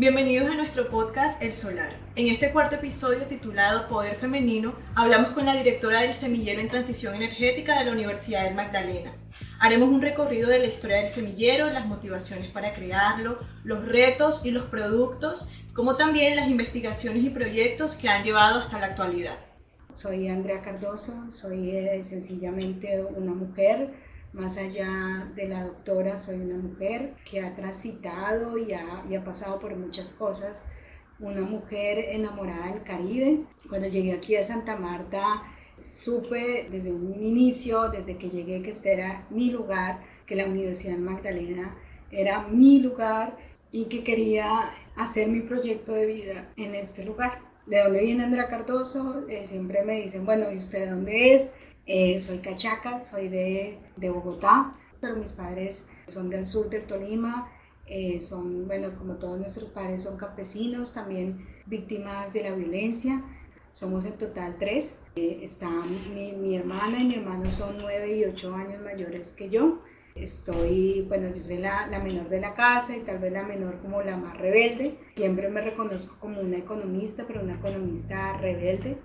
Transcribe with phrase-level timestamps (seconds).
[0.00, 1.92] Bienvenidos a nuestro podcast El Solar.
[2.16, 7.14] En este cuarto episodio titulado Poder Femenino, hablamos con la directora del Semillero en Transición
[7.16, 9.12] Energética de la Universidad de Magdalena.
[9.58, 14.52] Haremos un recorrido de la historia del semillero, las motivaciones para crearlo, los retos y
[14.52, 19.38] los productos, como también las investigaciones y proyectos que han llevado hasta la actualidad.
[19.92, 23.90] Soy Andrea Cardoso, soy eh, sencillamente una mujer
[24.32, 29.24] más allá de la doctora, soy una mujer que ha transitado y ha, y ha
[29.24, 30.66] pasado por muchas cosas.
[31.18, 33.44] Una mujer enamorada del Caribe.
[33.68, 35.42] Cuando llegué aquí a Santa Marta,
[35.76, 40.98] supe desde un inicio, desde que llegué, que este era mi lugar, que la Universidad
[40.98, 41.76] Magdalena
[42.10, 43.36] era mi lugar
[43.72, 47.40] y que quería hacer mi proyecto de vida en este lugar.
[47.66, 49.26] ¿De dónde viene Andrea Cardoso?
[49.28, 51.54] Eh, siempre me dicen, bueno, ¿y usted de dónde es?
[51.92, 57.50] Eh, soy cachaca, soy de, de, Bogotá, pero mis padres son del sur del Tolima,
[57.84, 63.20] eh, son, bueno, como todos nuestros padres son campesinos, también víctimas de la violencia.
[63.72, 65.02] Somos en total tres.
[65.16, 69.50] Eh, está mi, mi, hermana y mi hermano son nueve y ocho años mayores que
[69.50, 69.80] yo.
[70.14, 73.80] Estoy, bueno, yo soy la, la, menor de la casa y tal vez la menor
[73.82, 74.96] como la más rebelde.
[75.16, 78.96] Siempre me reconozco como una economista, pero una economista rebelde.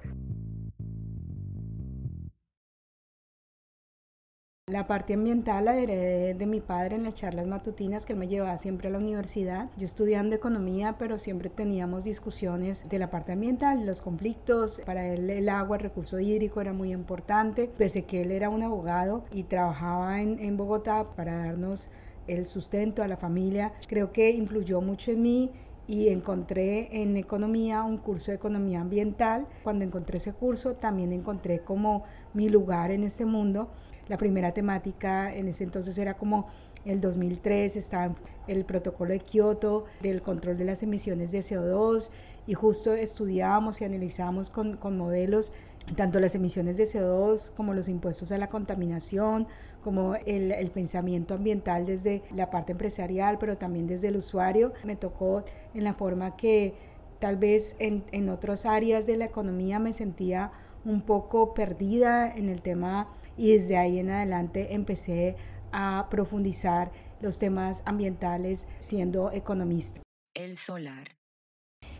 [4.71, 8.27] La parte ambiental la heredé de mi padre en las charlas matutinas que él me
[8.27, 9.69] llevaba siempre a la universidad.
[9.77, 14.81] Yo estudiando economía, pero siempre teníamos discusiones de la parte ambiental, los conflictos.
[14.83, 18.63] Para él el agua, el recurso hídrico era muy importante, pese que él era un
[18.63, 21.91] abogado y trabajaba en, en Bogotá para darnos
[22.25, 23.71] el sustento a la familia.
[23.87, 25.51] Creo que influyó mucho en mí
[25.85, 29.45] y encontré en economía un curso de economía ambiental.
[29.61, 33.69] Cuando encontré ese curso también encontré como mi lugar en este mundo
[34.07, 36.47] la primera temática en ese entonces era como
[36.85, 38.15] el 2003, estaba
[38.47, 42.11] el protocolo de Kioto del control de las emisiones de CO2
[42.47, 45.51] y justo estudiábamos y analizábamos con, con modelos
[45.95, 49.47] tanto las emisiones de CO2 como los impuestos a la contaminación,
[49.83, 54.73] como el, pensamiento ambiental desde la parte empresarial, pero también desde el usuario.
[54.83, 55.43] Me tocó
[55.75, 56.73] en la forma que
[57.19, 60.51] tal vez en, en otras áreas de la economía me sentía
[60.85, 65.35] un poco perdida en el tema y desde ahí en adelante empecé
[65.71, 66.91] a profundizar
[67.21, 70.01] los temas ambientales siendo economista.
[70.33, 71.15] El solar.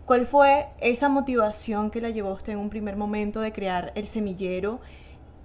[0.06, 3.92] ¿Cuál fue esa motivación que la llevó a usted en un primer momento de crear
[3.96, 4.80] el semillero?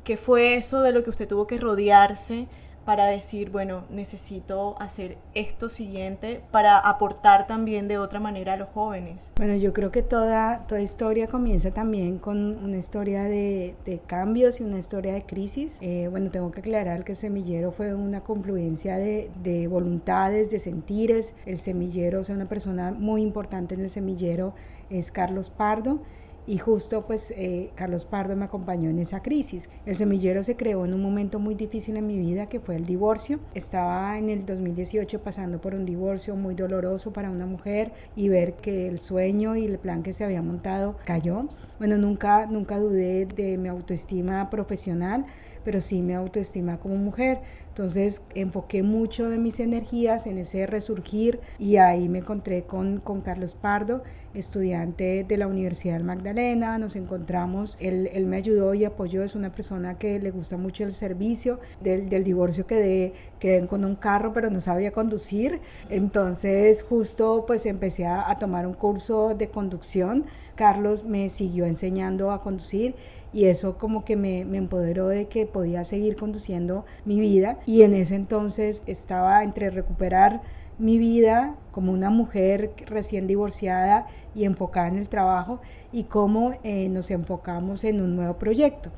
[0.05, 2.47] ¿Qué fue eso de lo que usted tuvo que rodearse
[2.85, 8.69] para decir, bueno, necesito hacer esto siguiente para aportar también de otra manera a los
[8.71, 9.31] jóvenes?
[9.37, 14.61] Bueno, yo creo que toda, toda historia comienza también con una historia de, de cambios
[14.61, 15.79] y una historia de crisis.
[15.81, 21.35] Eh, bueno, tengo que aclarar que semillero fue una confluencia de, de voluntades, de sentires.
[21.47, 24.55] El semillero, o sea, una persona muy importante en el semillero
[24.89, 26.01] es Carlos Pardo
[26.51, 29.71] y justo pues eh, Carlos Pardo me acompañó en esa crisis.
[29.87, 32.87] El semillero se creó en un momento muy difícil en mi vida que fue el
[32.87, 33.39] divorcio.
[33.55, 38.57] Estaba en el 2018 pasando por un divorcio muy doloroso para una mujer y ver
[38.57, 41.49] que el sueño y el plan que se había montado cayó.
[41.79, 45.27] Bueno, nunca, nunca dudé de mi autoestima profesional
[45.65, 47.41] pero sí mi autoestima como mujer.
[47.69, 53.21] Entonces enfoqué mucho de mis energías en ese resurgir y ahí me encontré con, con
[53.21, 54.03] Carlos Pardo,
[54.35, 59.35] estudiante de la Universidad del Magdalena, nos encontramos, él, él, me ayudó y apoyó, es
[59.35, 63.97] una persona que le gusta mucho el servicio, del, del divorcio quedé, quedé con un
[63.97, 69.49] carro pero no sabía conducir, entonces justo pues empecé a, a tomar un curso de
[69.49, 72.95] conducción, Carlos me siguió enseñando a conducir
[73.33, 77.83] y eso como que me, me, empoderó de que podía seguir conduciendo mi vida y
[77.83, 80.43] en ese entonces estaba entre recuperar
[80.79, 85.61] mi vida como una mujer recién divorciada y enfocada en el trabajo
[85.93, 88.91] y cómo eh, nos enfocamos en un nuevo proyecto.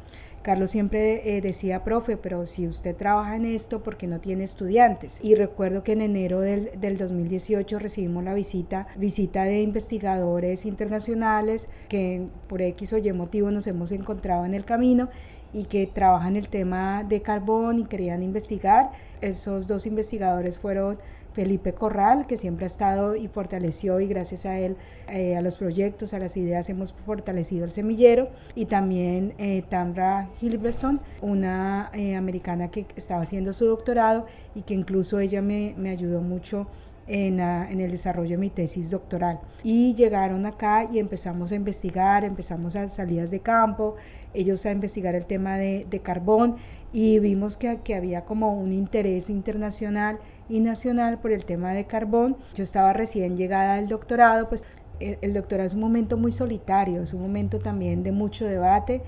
[0.42, 4.44] Carlos siempre eh, decía, profe, pero si usted trabaja en esto, ¿por qué no tiene
[4.44, 5.18] estudiantes?
[5.22, 11.68] Y recuerdo que en enero del, del 2018 recibimos la visita, visita de investigadores internacionales
[11.88, 15.08] que por X o Y motivo nos hemos encontrado en el camino
[15.52, 18.90] y que trabajan el tema de carbón y querían investigar.
[19.20, 20.98] Esos dos investigadores fueron
[21.32, 24.76] Felipe Corral, que siempre ha estado y fortaleció y gracias a él,
[25.08, 28.28] eh, a los proyectos, a las ideas, hemos fortalecido el semillero.
[28.54, 34.74] Y también eh, Tamra Hilberson, una eh, americana que estaba haciendo su doctorado y que
[34.74, 36.66] incluso ella me, me ayudó mucho
[37.06, 39.40] en, el desarrollo de mi tesis doctoral.
[39.62, 43.96] Y llegaron acá y empezamos a investigar, empezamos a salidas de campo,
[44.34, 46.56] ellos a investigar el tema de, carbón
[46.92, 50.18] y vimos que, que, había como un interés internacional
[50.48, 52.36] y nacional por el tema de carbón.
[52.54, 54.64] Yo estaba recién llegada al doctorado, pues
[55.00, 59.02] el, doctorado es un momento muy solitario, es un momento también de mucho debate.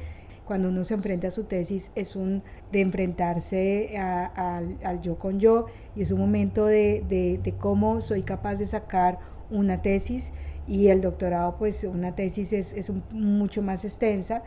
[0.44, 5.66] Cuando uno se enfrenta a su tesis es un de enfrentarse al yo con yo
[5.94, 9.18] y es un momento de, cómo soy capaz de sacar
[9.50, 10.32] una tesis
[10.66, 14.42] y el doctorado pues una tesis es, mucho más extensa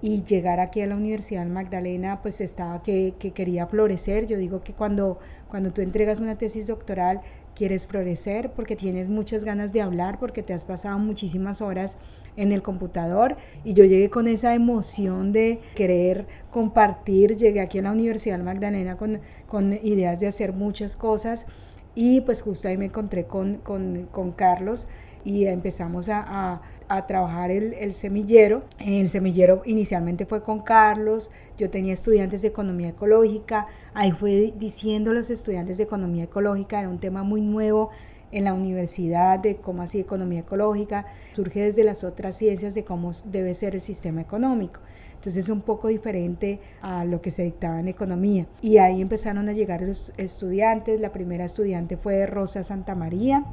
[0.00, 4.26] y llegar aquí a la Universidad Magdalena pues estaba que, que, quería florecer.
[4.26, 7.20] Yo digo que cuando, cuando tú entregas una tesis doctoral
[7.54, 11.96] quieres florecer, porque tienes muchas ganas de hablar, porque te has pasado muchísimas horas
[12.36, 17.82] en el computador y yo llegué con esa emoción de querer compartir, llegué aquí a
[17.82, 21.44] la Universidad Magdalena con, con ideas de hacer muchas cosas
[21.94, 24.88] y pues justo ahí me encontré con, con, con Carlos
[25.24, 28.64] y empezamos a, a, trabajar el, el, semillero.
[28.78, 35.12] El semillero inicialmente fue con Carlos, yo tenía estudiantes de economía ecológica, ahí fue diciendo
[35.12, 37.90] los estudiantes de economía ecológica, era un tema muy nuevo
[38.32, 43.12] en la universidad de cómo así economía ecológica, surge desde las otras ciencias de cómo
[43.26, 44.80] debe ser el sistema económico.
[45.22, 48.46] Entonces es un poco diferente a lo que se dictaba en economía.
[48.60, 51.00] Y ahí empezaron a llegar los estudiantes.
[51.00, 53.44] La primera estudiante fue Rosa Santamaría.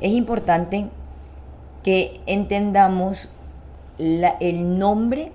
[0.00, 0.88] Es importante
[1.82, 3.28] que entendamos
[3.98, 5.32] el nombre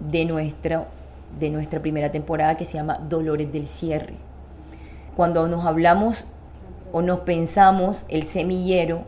[0.00, 0.86] de, nuestra,
[1.38, 4.14] de nuestra primera temporada que se llama Dolores del Cierre.
[5.16, 6.26] Cuando nos hablamos
[6.92, 9.04] o nos pensamos el semillero,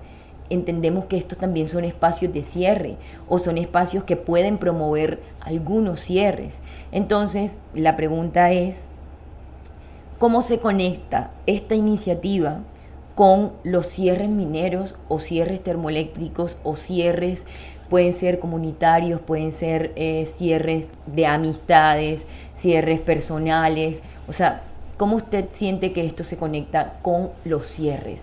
[0.50, 2.96] entendemos que estos también son espacios de cierre
[3.28, 6.60] o son espacios que pueden promover algunos cierres.
[6.92, 8.88] Entonces, la pregunta es,
[10.18, 12.60] ¿cómo se conecta esta iniciativa
[13.14, 17.46] con los cierres mineros o cierres termoeléctricos o cierres
[17.88, 22.26] pueden ser comunitarios, pueden ser eh, cierres de amistades,
[22.58, 24.62] cierres personales, o sea,
[24.96, 28.22] ¿cómo usted siente que esto se conecta con los cierres?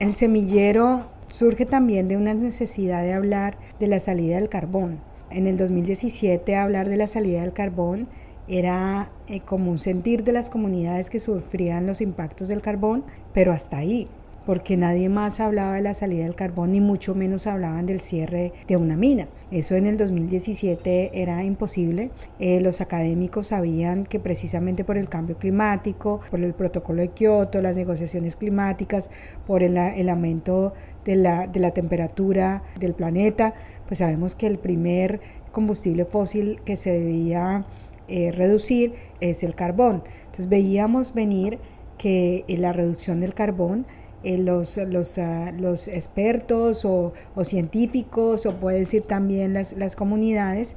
[0.00, 4.98] El semillero surge también de una necesidad de hablar de la salida del carbón.
[5.30, 8.08] En el 2017 hablar de la salida del carbón
[8.48, 13.52] era eh, como un sentir de las comunidades que sufrían los impactos del carbón, pero
[13.52, 14.08] hasta ahí,
[14.46, 18.54] porque nadie más hablaba de la salida del carbón ni mucho menos hablaban del cierre
[18.66, 19.28] de una mina.
[19.50, 22.10] Eso en el 2017 era imposible.
[22.38, 27.60] Eh, los académicos sabían que precisamente por el cambio climático, por el protocolo de Kioto,
[27.60, 29.10] las negociaciones climáticas,
[29.46, 29.76] por el,
[30.08, 30.72] aumento
[31.04, 33.52] de la, de la temperatura del planeta,
[33.86, 35.20] pues sabemos que el primer
[35.52, 37.66] combustible fósil que se debía
[38.08, 40.02] eh, reducir es el carbón.
[40.26, 41.58] Entonces veíamos venir
[41.98, 43.86] que eh, la reducción del carbón
[44.24, 47.12] eh, los, los, ah, los, expertos o,
[47.42, 50.76] científicos o puede decir también las, las comunidades,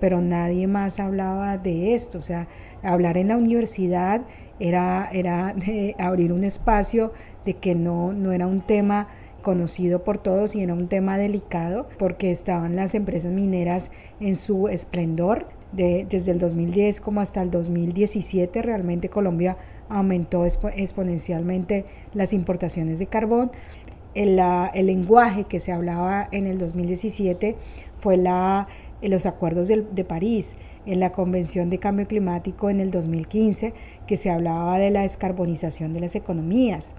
[0.00, 2.18] pero nadie más hablaba de esto.
[2.18, 2.46] O sea,
[2.82, 4.20] hablar en la universidad
[4.60, 5.54] era, era
[5.98, 7.14] abrir un espacio
[7.46, 9.08] de que no, no era un tema
[9.42, 13.90] conocido por todos y era un tema delicado porque estaban las empresas mineras
[14.20, 19.56] en su esplendor, desde el 2010 como hasta el 2017 realmente Colombia
[19.88, 23.50] aumentó exponencialmente las importaciones de carbón.
[24.14, 24.36] El,
[24.86, 27.56] lenguaje que se hablaba en el 2017
[28.00, 28.68] fue la,
[29.00, 33.72] los acuerdos de, París, en la Convención de Cambio Climático en el 2015,
[34.06, 36.94] que se hablaba de la descarbonización de las economías.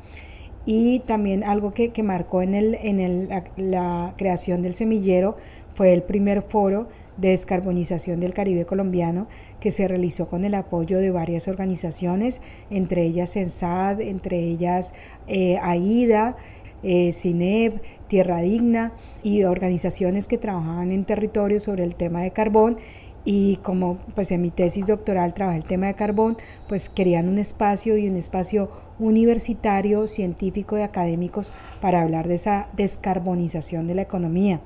[0.66, 5.38] Y también algo que, marcó en el, la creación del semillero
[5.74, 9.28] fue el primer foro de descarbonización del Caribe colombiano
[9.60, 14.94] que se realizó con el apoyo de varias organizaciones, entre ellas CENSAD, entre ellas
[15.28, 16.36] eh, AIDA,
[16.84, 18.94] eh, CINEP, Tierra Digna
[19.24, 22.78] y organizaciones que trabajaban en territorio sobre el tema de carbón
[23.26, 27.38] y como pues en mi tesis doctoral trabajé el tema de carbón, pues querían un
[27.38, 34.02] espacio y un espacio universitario, científico y académicos para hablar de esa descarbonización de la
[34.02, 34.62] economía.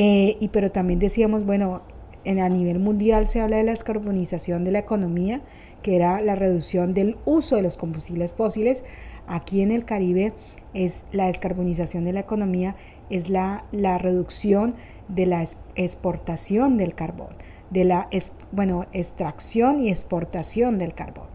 [0.00, 1.82] Eh, y pero también decíamos, bueno,
[2.24, 5.40] en, a nivel mundial se habla de la descarbonización de la economía,
[5.82, 8.84] que era la reducción del uso de los combustibles fósiles.
[9.26, 10.34] Aquí en el Caribe
[10.72, 12.76] es la descarbonización de la economía,
[13.10, 14.76] es la, la reducción
[15.08, 17.30] de la exportación del carbón,
[17.70, 18.08] de la
[18.52, 21.26] bueno, extracción y exportación del carbón.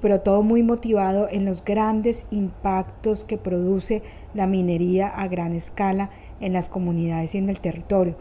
[0.00, 6.08] Pero todo muy motivado en los grandes impactos que produce la minería a gran escala
[6.40, 8.16] en las comunidades y en el territorio.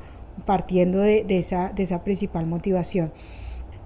[0.45, 3.13] partiendo de, esa, de esa principal motivación.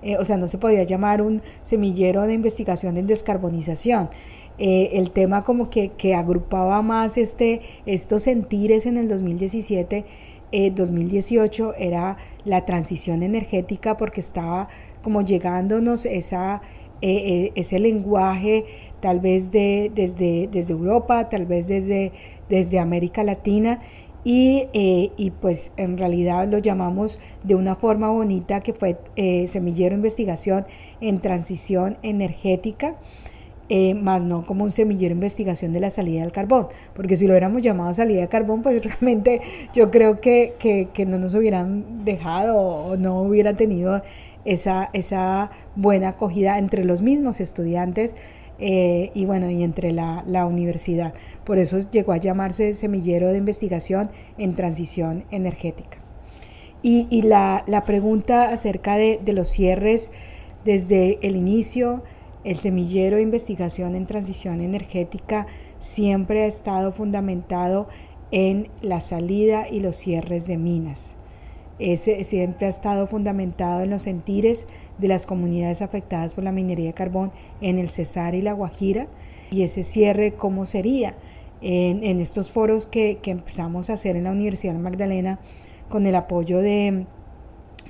[0.01, 4.09] Eh, o sea, no se podía llamar un semillero de investigación en descarbonización.
[4.57, 10.05] Eh, el tema como que, que, agrupaba más este, estos sentires en el 2017,
[10.74, 14.69] 2018 era la transición energética porque estaba
[15.03, 16.63] como llegándonos esa,
[17.01, 18.65] ese lenguaje
[19.00, 22.12] tal vez de, desde, desde Europa, tal vez desde,
[22.50, 23.79] desde América Latina
[24.25, 29.95] eh, y, pues en realidad lo llamamos de una forma bonita que fue eh, semillero
[29.95, 30.65] investigación
[31.01, 32.95] en transición energética.
[33.71, 37.33] Eh, más no como un semillero investigación de la salida del carbón, porque si lo
[37.33, 39.41] hubiéramos llamado salida de carbón, pues realmente
[39.73, 44.01] yo creo que, que, no nos hubieran dejado o no hubieran tenido
[44.43, 48.15] esa, esa buena acogida entre los mismos estudiantes
[48.59, 51.13] eh, y bueno, y entre la, universidad.
[51.45, 55.97] Por eso llegó a llamarse Semillero de Investigación en Transición Energética.
[56.81, 60.11] Y, la, pregunta acerca de, de, los cierres
[60.63, 62.03] desde el inicio,
[62.43, 65.47] el Semillero de Investigación en Transición Energética
[65.79, 67.87] siempre ha estado fundamentado
[68.31, 71.15] en la salida y los cierres de minas.
[71.79, 74.67] Ese siempre ha estado fundamentado en los sentires
[74.99, 79.07] de las comunidades afectadas por la minería de carbón en el Cesar y la Guajira.
[79.51, 81.15] Y ese cierre cómo sería
[81.61, 85.39] en, estos foros que, empezamos a hacer en la Universidad Magdalena
[85.89, 87.05] con el apoyo de,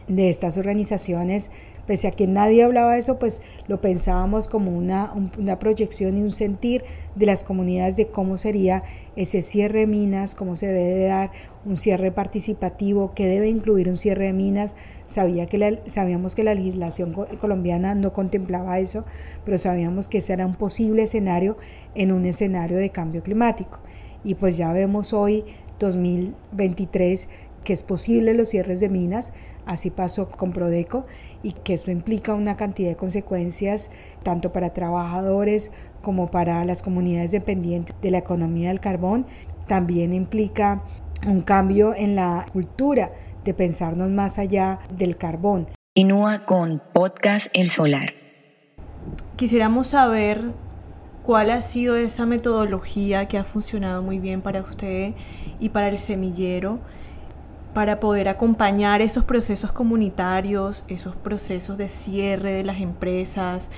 [0.07, 1.51] de estas organizaciones
[1.89, 6.21] pese a que nadie hablaba de eso, pues lo pensábamos como una, una, proyección y
[6.21, 6.83] un sentir
[7.15, 8.83] de las comunidades de cómo sería
[9.15, 11.31] ese cierre de minas, cómo se debe de dar
[11.65, 14.75] un cierre participativo, que debe incluir un cierre de minas.
[15.07, 19.03] Sabía que sabíamos que la legislación colombiana no contemplaba eso,
[19.43, 21.57] pero sabíamos que ese era un posible escenario
[21.95, 23.79] en un escenario de cambio climático.
[24.23, 25.43] Y pues ya vemos hoy,
[25.79, 27.27] 2023,
[27.63, 29.31] que es posible los cierres de minas,
[29.69, 31.05] así pasó con Prodeco
[31.43, 33.91] y que esto implica una cantidad de consecuencias
[34.23, 35.71] tanto para trabajadores
[36.01, 39.27] como para las comunidades dependientes de la economía del carbón.
[39.67, 40.81] También implica
[41.25, 43.11] un cambio en la cultura
[43.43, 45.67] de pensarnos más allá del carbón.
[45.95, 48.13] Continúa con Podcast El Solar.
[49.35, 50.51] Quisiéramos saber
[51.23, 55.13] cuál ha sido esa metodología que ha funcionado muy bien para usted
[55.59, 56.79] y para el semillero
[57.73, 63.69] para poder acompañar esos procesos comunitarios, esos procesos de cierre de las empresas,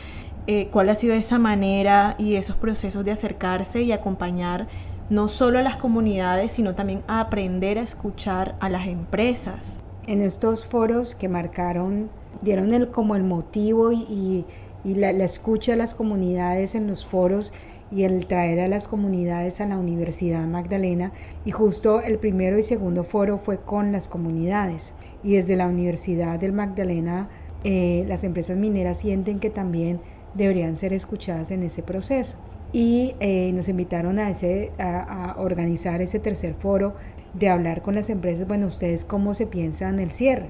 [0.47, 4.67] eh, cuál ha sido esa manera y esos procesos de acercarse y acompañar
[5.09, 9.77] no solo a las comunidades, sino también a aprender a escuchar a las empresas.
[10.07, 12.09] En estos foros que marcaron,
[12.41, 14.45] dieron el, como el motivo y,
[14.83, 17.53] la, la escucha a las comunidades en los foros
[17.91, 21.11] y el traer a las comunidades a la Universidad Magdalena
[21.45, 24.93] y justo el primero y segundo foro fue con las comunidades
[25.23, 27.29] y desde la Universidad del Magdalena
[27.63, 30.01] eh, las empresas mineras sienten que también
[30.33, 32.37] deberían ser escuchadas en ese proceso
[32.73, 36.95] y eh, nos invitaron a, ese, a, organizar ese tercer foro
[37.33, 40.49] de hablar con las empresas, bueno, ustedes cómo se piensan el cierre.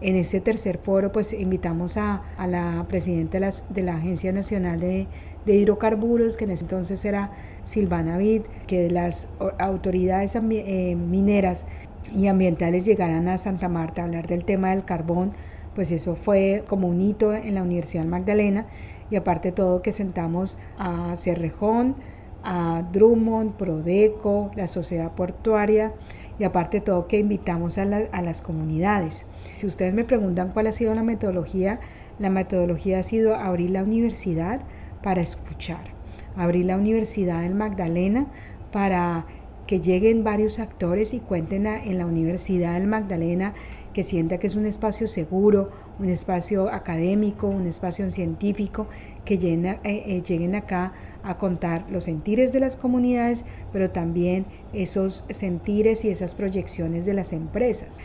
[0.00, 3.38] En ese tercer foro, pues invitamos a, la presidenta
[3.68, 5.08] de, la Agencia Nacional de,
[5.44, 7.32] hidrocarburos, que en ese entonces era
[7.64, 9.28] Silvana Vid, que las
[9.58, 11.66] autoridades eh, mineras
[12.10, 15.34] y ambientales llegaran a Santa Marta a hablar del tema del carbón,
[15.74, 18.66] pues eso fue como un hito en la Universidad Magdalena
[19.10, 21.96] y aparte de todo que sentamos a Cerrejón,
[22.42, 25.92] a Drummond, Prodeco, la sociedad portuaria
[26.38, 29.26] y aparte de todo que invitamos a, a las comunidades.
[29.54, 31.80] Si ustedes me preguntan cuál ha sido la metodología,
[32.18, 34.66] la metodología ha sido abrir la universidad,
[35.02, 35.94] para escuchar.
[36.36, 38.26] Abrir la Universidad del Magdalena
[38.70, 39.26] para
[39.66, 43.54] que lleguen varios actores y cuenten en la Universidad del Magdalena
[43.92, 48.88] que sienta que es un espacio seguro, un espacio académico, un espacio científico,
[49.24, 50.92] que eh, eh, lleguen acá
[51.22, 57.14] a contar los sentires de las comunidades, pero también esos sentires y esas proyecciones de
[57.14, 57.98] las empresas.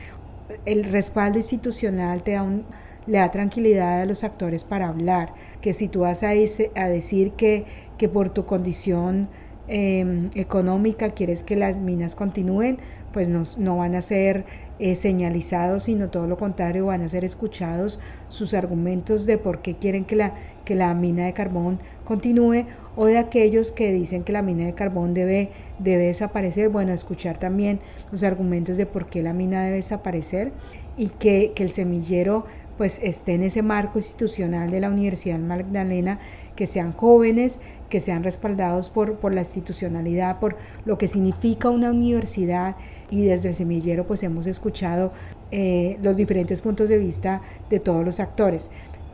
[0.65, 2.67] El respaldo institucional te da un,
[3.05, 7.35] le da tranquilidad a los actores para hablar, que si tú vas a, a decir
[7.35, 9.31] que, que, por tu condición
[9.67, 12.79] em, económica quieres que las minas continúen,
[13.11, 14.45] pues no, no van a ser
[14.79, 19.75] eh, señalizados, sino todo lo contrario, van a ser escuchados sus argumentos de por qué
[19.75, 20.33] quieren que la,
[20.65, 22.65] que la mina de carbón continúe
[22.95, 27.37] o de aquellos que dicen que la mina de carbón debe, debe desaparecer, bueno, escuchar
[27.39, 27.79] también
[28.11, 30.51] los argumentos de por qué la mina debe desaparecer
[30.97, 32.45] y que, que el semillero
[32.77, 36.19] pues esté en ese marco institucional de la Universidad Magdalena,
[36.55, 37.59] que sean jóvenes,
[37.89, 42.75] que sean respaldados por, por la institucionalidad, por lo que significa una universidad
[43.09, 45.13] y desde el semillero pues hemos escuchado
[45.51, 48.69] eh, los diferentes puntos de vista de todos los actores.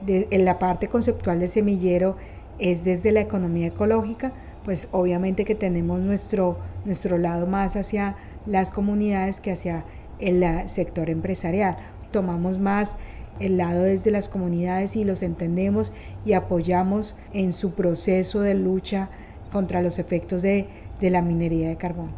[0.08, 2.16] en la parte conceptual del semillero
[2.58, 4.34] es desde la economía ecológica,
[4.64, 9.84] pues obviamente que tenemos nuestro, nuestro lado más hacia las comunidades que hacia
[10.22, 11.78] el sector empresarial.
[12.12, 12.98] Tomamos más
[13.40, 15.92] el lado desde las comunidades y los entendemos
[16.26, 19.10] y apoyamos en su proceso de lucha
[19.52, 20.68] contra los efectos de,
[21.00, 22.12] de la minería de carbón.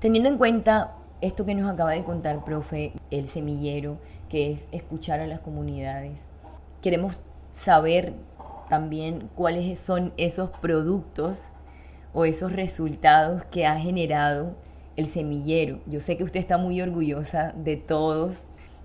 [0.00, 5.20] Teniendo en cuenta esto que nos acaba de contar, profe, el semillero, que es escuchar
[5.20, 6.28] a las comunidades,
[6.82, 7.22] queremos
[7.54, 8.12] saber
[8.68, 11.50] también cuáles son esos productos
[12.16, 14.56] o esos resultados que ha generado
[14.96, 15.80] el semillero.
[15.84, 18.38] Yo sé que usted está muy orgullosa de todos,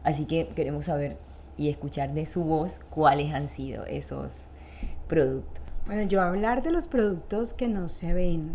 [0.03, 1.15] así que queremos saber
[1.55, 4.33] y escuchar de su voz cuáles han sido esos
[5.07, 5.63] productos.
[5.85, 8.51] Bueno, yo hablar de los productos que no se ven,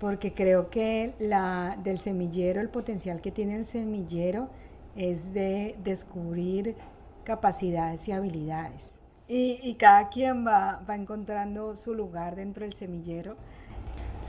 [0.00, 4.48] porque creo que la, del semillero, el potencial que tiene el semillero
[4.96, 6.74] es de descubrir
[7.22, 8.94] capacidades y habilidades.
[9.32, 13.36] Y, cada quien va, va, encontrando su lugar dentro del semillero.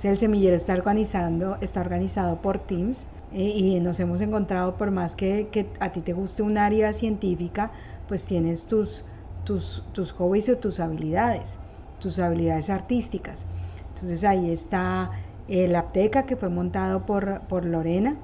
[0.04, 5.16] El semillero está, organizando, está organizado por teams eh, y nos hemos encontrado, por más
[5.16, 7.72] que, que, a ti te guste un área científica,
[8.08, 9.06] pues tienes tus,
[9.44, 11.58] tus, tus hobbies o tus habilidades,
[12.00, 13.46] tus habilidades artísticas.
[13.94, 15.12] Entonces ahí está
[15.48, 18.16] el Apteca que fue montado por, por Lorena,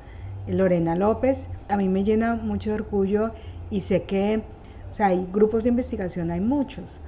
[0.48, 1.50] Lorena López.
[1.70, 3.32] A mí me llena mucho de orgullo
[3.70, 4.42] y sé que
[4.90, 7.00] o sea, hay grupos de investigación, hay muchos,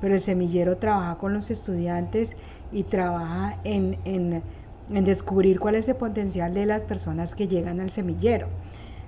[0.00, 2.36] pero el semillero trabaja con los estudiantes
[2.72, 4.42] y trabaja en, en,
[4.90, 8.48] en descubrir cuál es el potencial de las personas que llegan al semillero.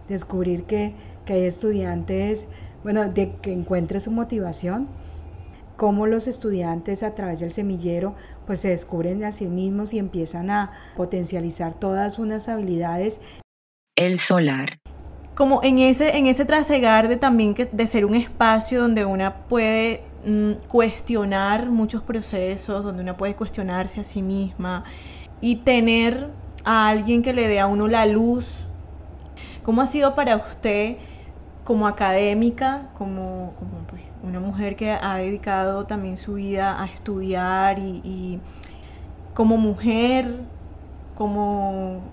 [0.09, 2.49] Descubrir que, que hay estudiantes,
[2.83, 4.89] bueno, de que encuentre su motivación,
[5.77, 8.15] cómo los estudiantes a través del semillero
[8.47, 13.21] pues se descubren a sí mismos y empiezan a potencializar todas unas habilidades.
[13.97, 14.81] El solar
[15.41, 19.47] como en ese, en ese trasegar de también que, de ser un espacio donde una
[19.47, 24.85] puede mm, cuestionar muchos procesos, donde una puede cuestionarse a sí misma
[25.41, 28.47] y tener a alguien que le dé a uno la luz.
[29.63, 30.99] ¿Cómo ha sido para usted
[31.65, 33.55] como académica, como,
[33.89, 38.43] pues, una mujer que ha dedicado también su vida a estudiar y,
[39.35, 40.51] como mujer
[41.15, 42.13] como,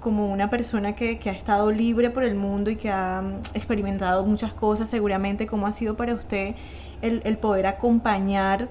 [0.00, 4.24] como una persona que, ha estado libre por el mundo y que ha mm, experimentado
[4.24, 6.54] muchas cosas, seguramente cómo ha sido para usted
[7.02, 8.68] el, el poder acompañar,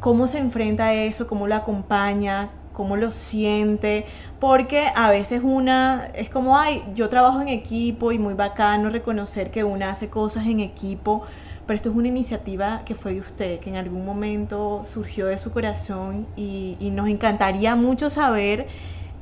[0.00, 4.04] cómo se enfrenta a eso, cómo lo acompaña, cómo lo siente,
[4.38, 9.50] porque a veces una es como, ay, yo trabajo en equipo y muy bacano reconocer
[9.50, 11.22] que una hace cosas en equipo,
[11.66, 15.38] pero esto es una iniciativa que fue de usted, que en algún momento surgió de
[15.38, 18.66] su corazón y, nos encantaría mucho saber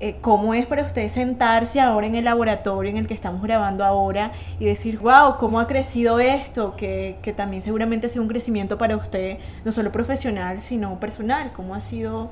[0.09, 3.85] eh, cómo es para usted sentarse ahora en el laboratorio en el que estamos grabando
[3.85, 8.29] ahora y decir, wow, cómo ha crecido esto, que, que también seguramente ha sido un
[8.29, 12.31] crecimiento para usted, no solo profesional, sino personal, cómo ha sido,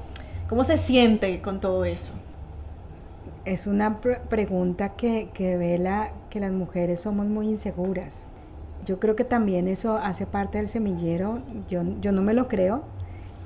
[0.49, 2.13] cómo se siente con todo eso.
[3.45, 8.25] Es una pregunta que, que vela que las mujeres somos muy inseguras
[8.85, 12.83] yo creo que también eso hace parte del semillero, yo, yo no me lo creo.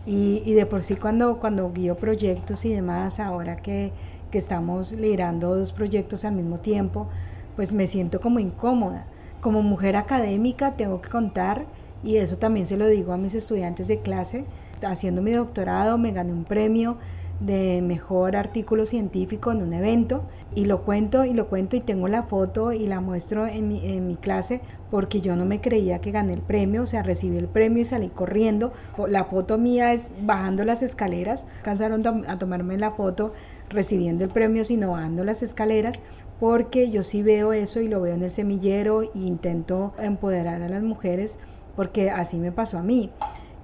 [0.08, 3.90] Y, de por sí cuando, cuando guío proyectos y demás, ahora que,
[4.30, 7.08] que estamos liderando dos proyectos al mismo tiempo,
[7.54, 9.06] pues me siento como incómoda.
[9.40, 11.66] Como mujer académica tengo que contar,
[12.02, 14.44] y eso también se lo digo a mis estudiantes de clase,
[14.82, 16.98] haciendo mi doctorado me gané un premio
[17.40, 22.08] de mejor artículo científico en un evento y lo cuento y lo cuento y tengo
[22.08, 26.32] la foto y la muestro en mi, clase porque yo no me creía que gané
[26.32, 28.72] el premio, o sea, recibí el premio y salí corriendo.
[29.08, 33.34] La foto mía es bajando las escaleras, alcanzaron a tomarme la foto
[33.70, 36.00] recibiendo el premio, sino bajando las escaleras,
[36.38, 40.68] porque yo sí veo eso y lo veo en el semillero e intento empoderar a
[40.68, 41.38] las mujeres,
[41.74, 43.10] porque así me pasó a mí,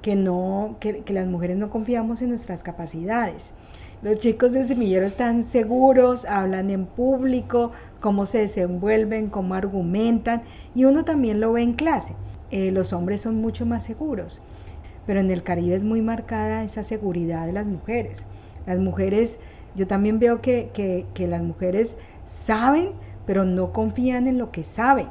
[0.01, 3.51] que, no, que, las mujeres no confiamos en nuestras capacidades.
[4.03, 10.43] Los chicos del semillero están seguros, hablan en público, cómo se desenvuelven, cómo argumentan,
[10.75, 12.15] y uno también lo ve en clase.
[12.51, 14.43] Eh, los hombres son mucho más seguros,
[15.07, 18.25] pero en el Caribe es muy marcada esa seguridad de las mujeres.
[18.67, 19.41] Las mujeres,
[19.75, 20.71] yo también veo que,
[21.15, 22.91] que, las mujeres saben,
[23.25, 25.09] pero no confían en lo que saben.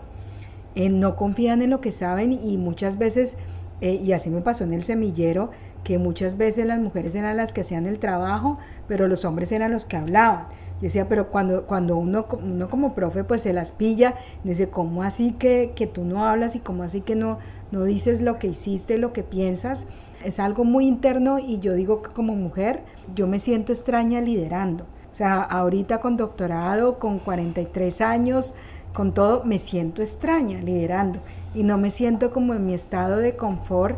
[0.76, 3.38] Eh, no confían en lo que saben y muchas veces,
[3.82, 5.52] eh, y así me pasó en el semillero,
[5.84, 9.72] que muchas veces las mujeres eran las que hacían el trabajo, pero los hombres eran
[9.72, 10.48] los que hablaban.
[10.80, 15.04] Yo decía, pero cuando, cuando uno, uno como profe pues se las pilla, dice, ¿cómo
[15.04, 17.40] así que, que tú no hablas y cómo así que no,
[17.72, 19.88] no dices lo que hiciste, lo que piensas?
[20.24, 22.82] Es algo muy interno y yo digo que como mujer
[23.16, 28.54] yo me siento extraña liderando O sea, ahorita con doctorado, con 43 años,
[28.94, 31.20] con todo, me siento extraña liderando
[31.54, 33.98] y no me siento como en mi estado de confort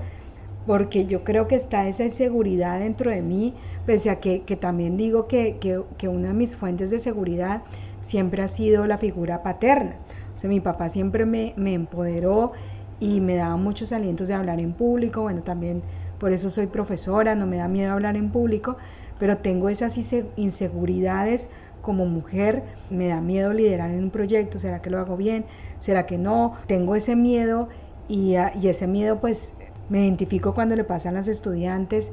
[0.65, 3.53] porque yo creo que está esa inseguridad dentro de mí,
[3.86, 7.63] pese a que, también digo que, que, una de mis fuentes de seguridad
[8.01, 9.95] siempre ha sido la figura paterna.
[10.36, 12.53] O sea, mi papá siempre me, me empoderó
[12.99, 15.83] y me daba muchos alientos de hablar en público, bueno, también
[16.23, 18.77] por eso soy profesora, no me da miedo hablar en público,
[19.17, 19.97] pero tengo esas
[20.38, 21.49] inseguridades
[21.81, 25.47] como mujer, me da miedo liderar en un proyecto, ¿será que lo hago bien?
[25.79, 26.53] ¿Será que no?
[26.65, 27.67] Tengo ese miedo
[28.07, 29.57] y, y ese miedo pues
[29.89, 32.09] me identifico cuando le pasan las estudiantes.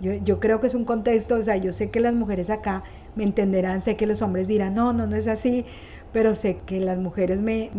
[0.00, 2.82] Yo, creo que es un contexto, o sea, yo sé que las mujeres acá
[3.14, 5.64] me entenderán, sé que los hombres dirán, no, no, no es así,
[6.10, 7.70] pero sé que las mujeres me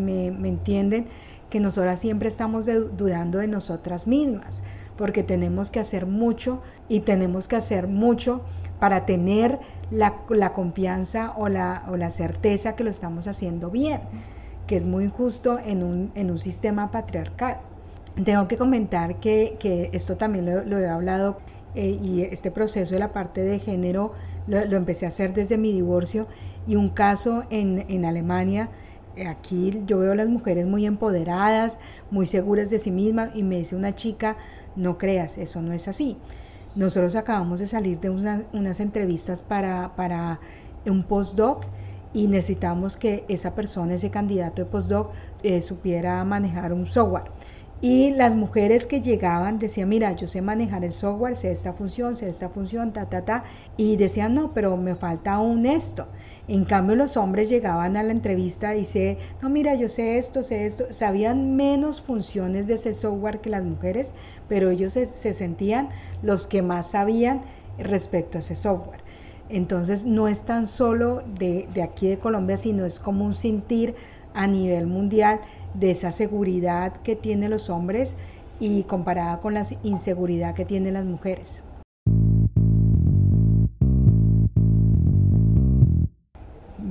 [0.48, 1.10] entienden
[1.50, 4.64] que nosotras siempre estamos dudando de nosotras mismas,
[4.98, 8.42] porque tenemos que hacer mucho y tenemos que hacer mucho
[8.80, 9.60] para tener
[9.92, 14.02] la, la confianza o la, o la, certeza que lo estamos haciendo bien,
[14.68, 17.58] que es muy injusto en un, en un sistema patriarcal.
[18.24, 21.38] Tengo que comentar que, que esto también lo, he hablado
[21.76, 24.14] eh, y este proceso de la parte de género
[24.48, 26.28] lo, lo, empecé a hacer desde mi divorcio
[26.68, 28.70] y un caso en, en Alemania
[29.24, 31.78] aquí yo veo a las mujeres muy empoderadas,
[32.12, 34.38] muy seguras de sí mismas y me dice una chica,
[34.76, 36.24] no creas, eso no es así.
[36.74, 40.42] Nosotros acabamos de salir de unas entrevistas para, para
[40.86, 41.66] un postdoc
[42.12, 47.32] y necesitamos que esa persona, ese candidato de postdoc, eh, supiera manejar un software.
[47.82, 52.16] Y las mujeres que llegaban decían, mira, yo sé manejar el software, sé esta función,
[52.16, 53.44] sé esta función, ta, ta, ta.
[53.78, 56.12] Y decían, no, pero me falta aún esto.
[56.48, 60.44] En cambio, los hombres llegaban a la entrevista y dice, no, mira, yo sé esto,
[60.44, 64.16] sé esto, sabían menos funciones de ese software que las mujeres,
[64.48, 65.90] pero ellos se, sentían
[66.22, 67.46] los que más sabían
[67.78, 69.04] respecto a ese software.
[69.50, 73.96] Entonces, no es tan solo de, de aquí de Colombia, sino es como un sentir
[74.34, 75.42] a nivel mundial
[75.74, 78.18] de esa seguridad que tienen los hombres
[78.60, 81.75] y comparada con la inseguridad que tienen las mujeres.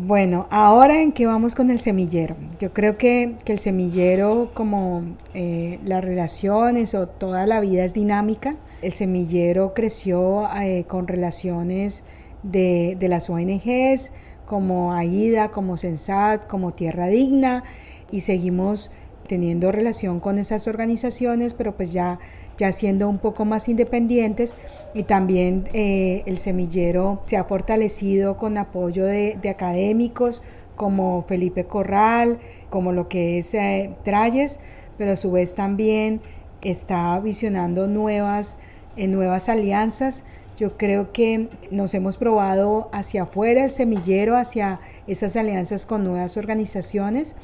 [0.07, 2.37] Bueno, ahora en qué vamos con el semillero.
[2.61, 8.57] Yo creo que, el semillero, como eh, las relaciones o toda la vida es dinámica,
[8.83, 12.05] el semillero creció eh, con relaciones
[12.43, 14.13] de, de, las ONGs
[14.45, 17.65] como AIDA, como Sensat, como Tierra Digna
[18.11, 18.93] y seguimos
[19.27, 22.19] teniendo relación con esas organizaciones, pero pues ya,
[22.59, 24.55] ya siendo un poco más independientes
[24.95, 30.43] y también eh, el semillero se ha fortalecido con apoyo de, académicos
[30.77, 32.39] como Felipe Corral,
[32.71, 34.59] como lo que es eh, Trayes,
[34.99, 36.21] pero a su vez también
[36.63, 38.59] está visionando nuevas,
[38.97, 40.25] eh, nuevas alianzas.
[40.57, 46.37] Yo creo que nos hemos probado hacia afuera el semillero, hacia esas alianzas con nuevas
[46.37, 47.35] organizaciones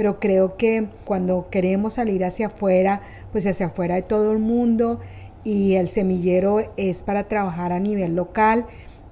[0.00, 4.98] pero creo que cuando queremos salir hacia afuera, pues hacia afuera de todo el mundo
[5.44, 8.64] y el semillero es para trabajar a nivel local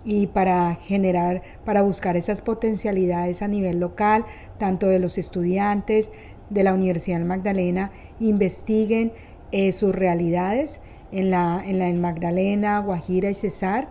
[0.06, 4.24] y para generar, para buscar esas potencialidades a nivel local,
[4.56, 6.10] tanto de los estudiantes
[6.48, 9.12] de la Universidad Magdalena, investiguen
[9.52, 10.80] eh, sus realidades
[11.12, 13.90] en la, en la Magdalena, Guajira y Cesar.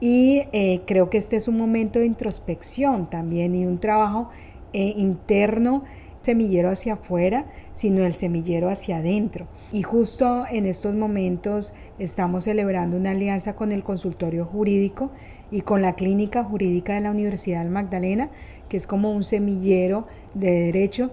[0.00, 4.28] Y eh, creo que este es un momento de introspección también y un trabajo
[4.74, 5.84] eh, interno
[6.26, 9.46] semillero hacia afuera, sino el semillero hacia adentro.
[9.72, 15.10] Y justo en estos momentos estamos celebrando una alianza con el consultorio jurídico
[15.50, 18.30] y con la clínica jurídica de la Universidad Magdalena,
[18.68, 21.12] que es como un semillero de derecho.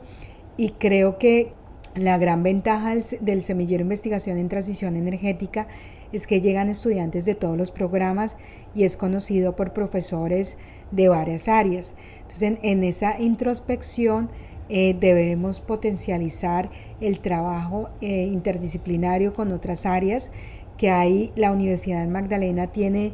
[0.58, 1.54] Y creo que
[1.95, 5.67] la gran ventaja del, semillero investigación en transición energética
[6.12, 8.36] es que llegan estudiantes de todos los programas
[8.73, 10.58] y es conocido por profesores
[10.91, 11.95] de varias áreas.
[12.21, 14.30] Entonces, en esa introspección
[14.76, 20.32] eh, debemos potencializar el trabajo eh, interdisciplinario con otras áreas
[20.80, 21.32] que hay.
[21.36, 23.14] La Universidad Magdalena tiene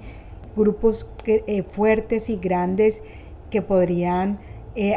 [0.56, 3.04] grupos eh, fuertes y grandes
[3.50, 4.40] que podrían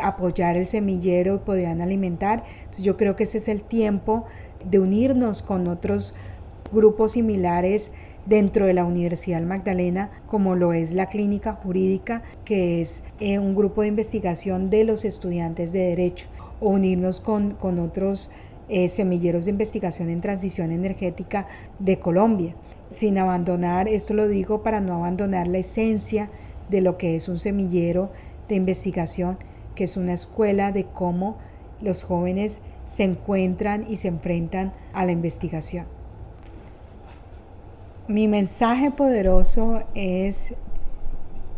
[0.00, 2.44] apoyar el semillero y podrían alimentar.
[2.78, 4.26] yo creo que ese es el tiempo
[4.64, 6.14] de unirnos con otros
[6.70, 7.90] grupos similares
[8.24, 13.82] dentro de la Universidad Magdalena, como lo es la Clínica Jurídica, que es un grupo
[13.82, 16.28] de investigación de los estudiantes de Derecho
[16.70, 18.30] unirnos con, otros
[18.68, 21.46] eh, semilleros de investigación en transición energética
[21.78, 22.54] de Colombia,
[22.90, 26.30] sin abandonar, esto lo digo para no abandonar la esencia
[26.68, 28.10] de lo que es un semillero
[28.48, 29.38] de investigación,
[29.74, 31.38] que es una escuela de cómo
[31.80, 35.86] los jóvenes se encuentran y se enfrentan a la investigación.
[38.08, 40.54] Mi mensaje poderoso es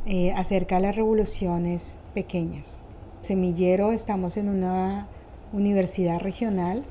[0.06, 2.83] eh, acerca de las revoluciones pequeñas.
[3.24, 5.08] Semillero, estamos en una
[5.54, 6.84] universidad regional,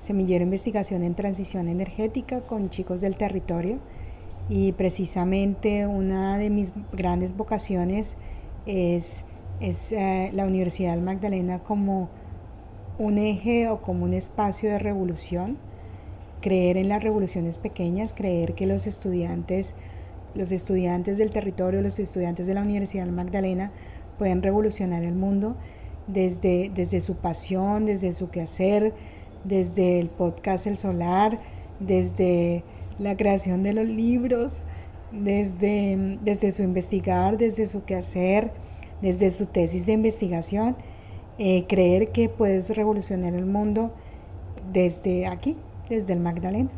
[0.00, 3.78] Semillero Investigación en Transición Energética con chicos del territorio
[4.48, 8.16] y precisamente una de mis grandes vocaciones
[8.64, 9.24] es,
[9.60, 12.08] es eh, la Universidad Magdalena como
[12.98, 15.58] un eje o como un espacio de revolución,
[16.40, 19.74] creer en las revoluciones pequeñas, creer que los estudiantes,
[20.34, 23.70] los estudiantes del territorio, los estudiantes de la Universidad Magdalena
[24.18, 25.56] pueden revolucionar el mundo
[26.06, 28.94] desde, desde su pasión, desde su quehacer,
[29.44, 31.40] desde el podcast El Solar,
[31.80, 32.64] desde
[32.98, 34.60] la creación de los libros,
[35.12, 38.50] desde, desde su investigar, desde su quehacer,
[39.00, 40.76] desde su tesis de investigación,
[41.38, 43.94] eh, creer que puedes revolucionar el mundo
[44.72, 45.56] desde aquí,
[45.88, 46.70] desde el Magdalena.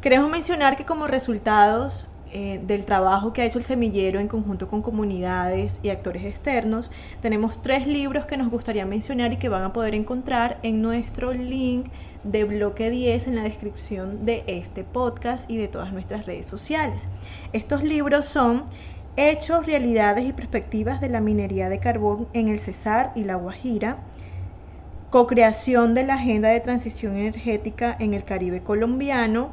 [0.00, 4.66] Queremos mencionar que como resultados eh, del trabajo que ha hecho el semillero en conjunto
[4.66, 6.90] con comunidades y actores externos,
[7.20, 11.34] tenemos tres libros que nos gustaría mencionar y que van a poder encontrar en nuestro
[11.34, 11.88] link
[12.24, 17.06] de bloque 10 en la descripción de este podcast y de todas nuestras redes sociales.
[17.52, 18.64] Estos libros son
[19.16, 23.98] Hechos, realidades y perspectivas de la minería de carbón en el Cesar y la Guajira,
[25.10, 29.50] co-creación de la agenda de transición energética en el Caribe colombiano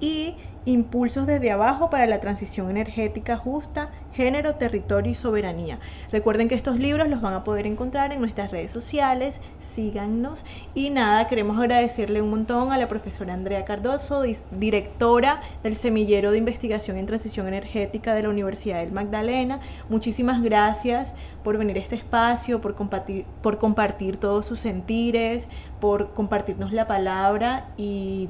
[0.00, 5.80] y Impulsos desde abajo para la transición energética justa, género, territorio y soberanía.
[6.12, 9.40] Recuerden que estos libros los van a poder encontrar en nuestras redes sociales,
[9.74, 14.22] síganos y nada, queremos agradecerle un montón a la profesora Andrea Cardoso,
[14.52, 19.58] directora del Semillero de Investigación en Transición Energética de la Universidad del Magdalena.
[19.88, 25.48] Muchísimas gracias por venir a este espacio, por compartir, por compartir todos sus sentires,
[25.80, 28.28] por compartirnos la palabra y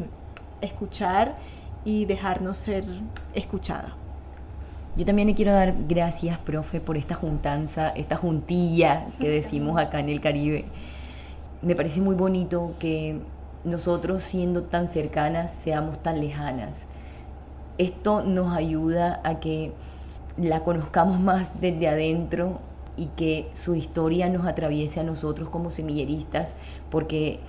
[0.62, 1.36] escuchar
[1.84, 2.84] y dejarnos ser
[3.34, 3.94] escuchada.
[4.94, 10.00] Yo también le quiero dar gracias, profe, por esta juntanza, esta juntilla que decimos acá
[10.00, 10.66] en el Caribe.
[11.62, 13.20] Me parece muy bonito que
[13.64, 16.76] nosotros siendo tan cercanas seamos tan lejanas.
[17.78, 19.72] Esto nos ayuda a que
[20.36, 22.60] la conozcamos más desde adentro
[22.96, 26.54] y que su historia nos atraviese a nosotros como semilleristas,
[26.90, 27.40] porque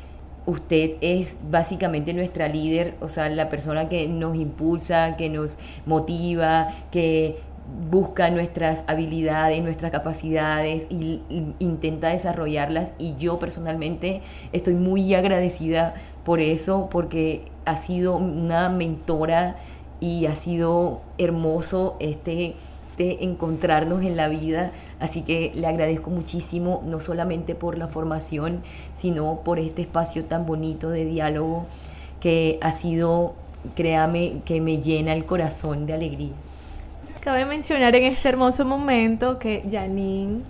[0.45, 6.73] usted es básicamente nuestra líder, o sea, la persona que nos impulsa, que nos motiva,
[6.91, 7.39] que
[7.89, 11.21] busca nuestras habilidades, nuestras capacidades y,
[11.60, 15.93] intenta desarrollarlas y yo personalmente estoy muy agradecida
[16.25, 19.58] por eso porque ha sido una mentora
[19.99, 22.56] y ha sido hermoso este
[22.97, 24.71] de encontrarnos en la vida.
[24.99, 28.62] Así que le agradezco muchísimo, no solamente por la formación,
[28.99, 31.65] sino por este espacio tan bonito de diálogo
[32.19, 33.34] que ha sido,
[33.75, 36.32] créame, que me llena el corazón de alegría.
[37.21, 40.41] Cabe mencionar en este hermoso momento que Janine,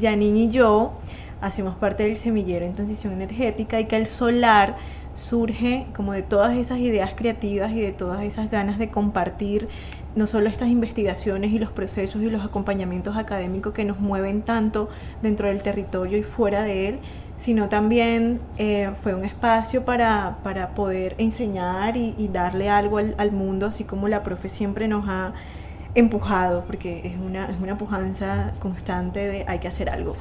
[0.00, 0.92] Janine y yo
[1.40, 4.76] hacemos parte del semillero en transición energética y que el solar
[5.14, 9.68] surge como de todas esas ideas creativas y de todas esas ganas de compartir
[10.14, 14.88] no solo estas investigaciones y los procesos y los acompañamientos académicos que nos mueven tanto
[15.22, 17.00] dentro del territorio y fuera de él,
[17.36, 23.66] sino también eh, fue un espacio para, para poder enseñar y, darle algo al, mundo,
[23.66, 25.34] así como la profe siempre nos ha
[25.94, 30.16] empujado, porque es una, es una pujanza constante de hay que hacer algo.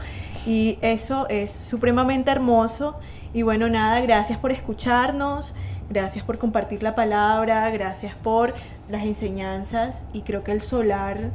[0.45, 2.99] Y eso es supremamente hermoso.
[3.33, 5.53] Y bueno, nada, gracias por escucharnos.
[5.89, 8.53] Gracias por compartir la palabra, gracias por
[8.89, 11.31] las enseñanzas y creo que el solar.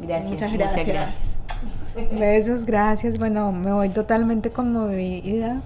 [0.00, 0.86] Gracias, muchas gracias.
[0.86, 1.30] gracias.
[2.18, 3.18] Besos, gracias.
[3.18, 5.60] Bueno, me voy totalmente conmovida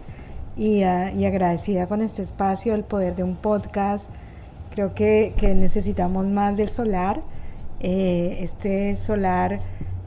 [0.56, 4.10] y, uh, y agradecida con este espacio, el poder de un podcast.
[4.70, 7.20] Creo que, que necesitamos más del solar.
[7.80, 9.60] Eh, este solar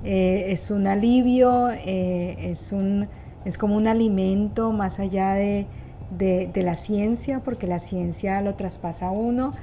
[0.04, 3.08] eh, es un alivio, eh, es, un,
[3.46, 5.68] es como un alimento más allá de
[6.10, 9.56] de, la ciencia, porque la ciencia lo traspasa a uno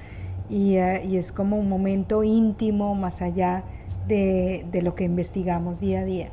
[0.48, 3.66] y, eh, y, es como un momento íntimo más allá
[4.02, 6.33] de, de lo que investigamos día a día.